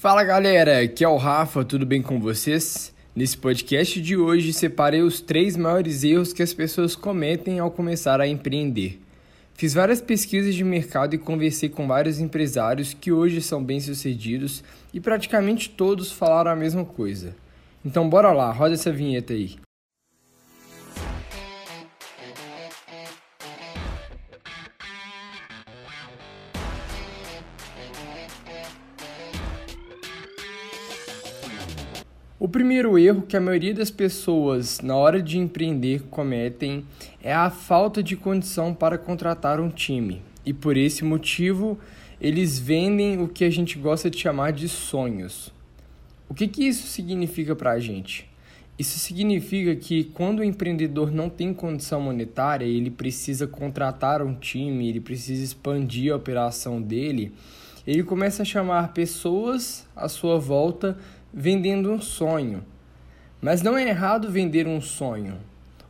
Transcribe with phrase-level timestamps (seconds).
[0.00, 2.94] Fala galera, aqui é o Rafa, tudo bem com vocês?
[3.16, 8.20] Nesse podcast de hoje separei os três maiores erros que as pessoas cometem ao começar
[8.20, 9.00] a empreender.
[9.54, 14.62] Fiz várias pesquisas de mercado e conversei com vários empresários que hoje são bem-sucedidos
[14.94, 17.34] e praticamente todos falaram a mesma coisa.
[17.84, 19.56] Então bora lá, roda essa vinheta aí.
[32.40, 36.84] O primeiro erro que a maioria das pessoas na hora de empreender cometem
[37.20, 40.22] é a falta de condição para contratar um time.
[40.46, 41.76] E por esse motivo,
[42.20, 45.52] eles vendem o que a gente gosta de chamar de sonhos.
[46.28, 48.30] O que, que isso significa para a gente?
[48.78, 54.88] Isso significa que quando o empreendedor não tem condição monetária, ele precisa contratar um time,
[54.88, 57.32] ele precisa expandir a operação dele,
[57.84, 60.96] ele começa a chamar pessoas à sua volta
[61.32, 62.64] vendendo um sonho.
[63.40, 65.38] Mas não é errado vender um sonho.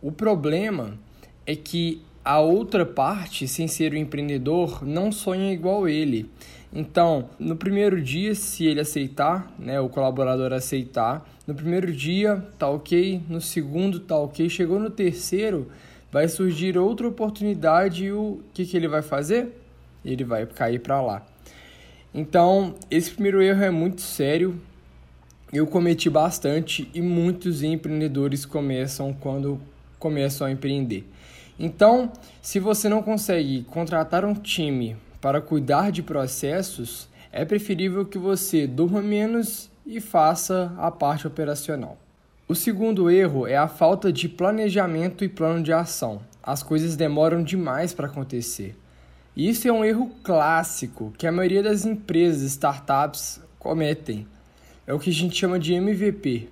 [0.00, 0.98] O problema
[1.46, 6.30] é que a outra parte, sem ser o empreendedor, não sonha igual ele.
[6.72, 12.68] Então, no primeiro dia, se ele aceitar, né, o colaborador aceitar, no primeiro dia tá
[12.68, 15.70] ok, no segundo tá ok, chegou no terceiro,
[16.10, 19.52] vai surgir outra oportunidade e o que, que ele vai fazer?
[20.04, 21.26] Ele vai cair para lá.
[22.12, 24.58] Então, esse primeiro erro é muito sério,
[25.54, 29.60] eu cometi bastante e muitos empreendedores começam quando
[30.00, 31.08] começam a empreender.
[31.58, 38.18] Então, se você não consegue contratar um time para cuidar de processos, é preferível que
[38.18, 41.96] você durma menos e faça a parte operacional.
[42.48, 46.20] O segundo erro é a falta de planejamento e plano de ação.
[46.42, 48.76] As coisas demoram demais para acontecer.
[49.36, 54.26] Isso é um erro clássico que a maioria das empresas, startups cometem
[54.86, 56.48] é o que a gente chama de MVP.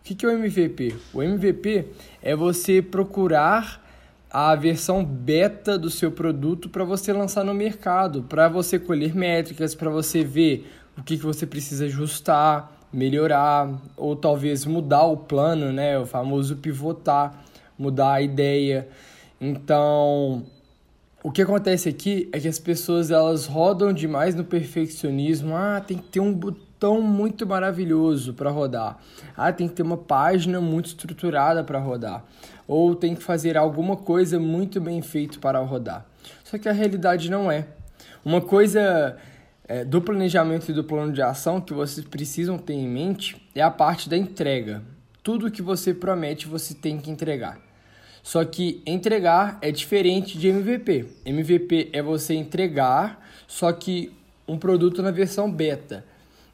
[0.00, 0.96] O que é o MVP?
[1.12, 1.86] O MVP
[2.22, 3.86] é você procurar
[4.30, 9.74] a versão beta do seu produto para você lançar no mercado, para você colher métricas,
[9.74, 15.72] para você ver o que, que você precisa ajustar, melhorar, ou talvez mudar o plano,
[15.72, 15.98] né?
[15.98, 17.44] O famoso pivotar,
[17.78, 18.88] mudar a ideia.
[19.40, 20.44] Então,
[21.22, 25.54] o que acontece aqui é que as pessoas elas rodam demais no perfeccionismo.
[25.54, 28.98] Ah, tem que ter um botão botão muito maravilhoso para rodar.
[29.36, 32.24] Ah, tem que ter uma página muito estruturada para rodar.
[32.66, 36.06] Ou tem que fazer alguma coisa muito bem feito para rodar.
[36.42, 37.66] Só que a realidade não é.
[38.24, 39.18] Uma coisa
[39.68, 43.60] é, do planejamento e do plano de ação que vocês precisam ter em mente é
[43.60, 44.82] a parte da entrega.
[45.22, 47.58] Tudo que você promete, você tem que entregar.
[48.22, 51.06] Só que entregar é diferente de MVP.
[51.26, 54.12] MVP é você entregar, só que
[54.48, 56.04] um produto na versão beta.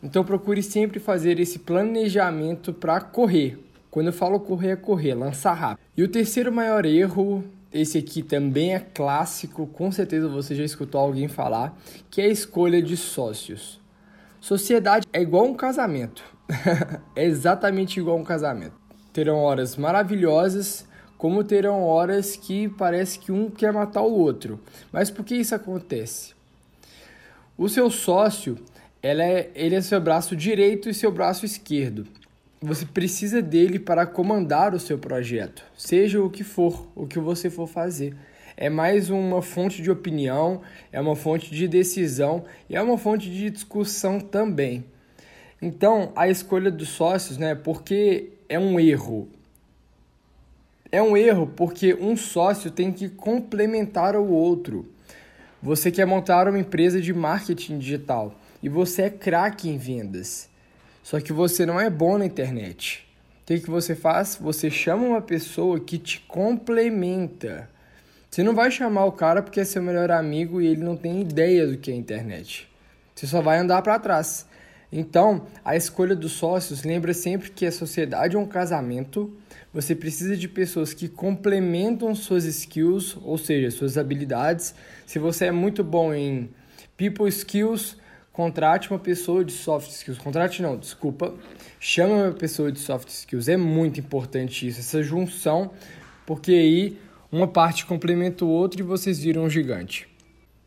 [0.02, 3.58] Então procure sempre fazer esse planejamento para correr.
[3.90, 5.84] Quando eu falo correr, é correr, lançar rápido.
[5.96, 7.42] E o terceiro maior erro,
[7.72, 11.76] esse aqui também é clássico, com certeza você já escutou alguém falar,
[12.10, 13.80] que é a escolha de sócios.
[14.40, 16.22] Sociedade é igual um casamento.
[17.16, 18.74] é exatamente igual um casamento.
[19.12, 20.86] Terão horas maravilhosas,
[21.16, 24.60] como terão horas que parece que um quer matar o outro.
[24.92, 26.34] Mas por que isso acontece?
[27.56, 28.58] O seu sócio
[29.06, 32.08] ela é, ele é seu braço direito e seu braço esquerdo.
[32.60, 37.48] Você precisa dele para comandar o seu projeto, seja o que for, o que você
[37.48, 38.16] for fazer.
[38.56, 43.30] É mais uma fonte de opinião, é uma fonte de decisão e é uma fonte
[43.30, 44.84] de discussão também.
[45.62, 47.54] Então, a escolha dos sócios, né?
[47.54, 49.28] Porque é um erro.
[50.90, 54.95] É um erro porque um sócio tem que complementar o outro.
[55.66, 60.48] Você quer montar uma empresa de marketing digital e você é craque em vendas.
[61.02, 63.04] Só que você não é bom na internet.
[63.42, 64.38] O que, você faz?
[64.40, 67.68] Você chama uma pessoa que te complementa.
[68.30, 71.20] Você não vai chamar o cara porque é seu melhor amigo e ele não tem
[71.20, 72.68] ideia do que é internet.
[73.12, 74.46] Você só vai andar para trás.
[74.90, 79.36] Então, a escolha dos sócios lembra sempre que a sociedade é um casamento.
[79.72, 84.74] Você precisa de pessoas que complementam suas skills, ou seja, suas habilidades.
[85.04, 86.48] Se você é muito bom em
[86.96, 87.96] people skills,
[88.32, 90.18] contrate uma pessoa de soft skills.
[90.18, 91.34] Contrate não, desculpa.
[91.80, 93.48] Chame uma pessoa de soft skills.
[93.48, 95.72] É muito importante isso, essa junção,
[96.24, 96.98] porque aí
[97.30, 100.08] uma parte complementa o outro e vocês viram um gigante.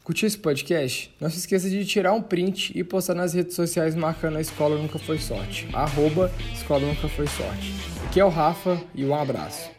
[0.03, 1.13] Curtiu esse podcast?
[1.19, 4.75] Não se esqueça de tirar um print e postar nas redes sociais marcando a Escola
[4.75, 5.67] Nunca Foi Sorte.
[5.71, 7.73] Arroba Escola Nunca Foi Sorte.
[8.05, 9.69] Aqui é o Rafa e um abraço.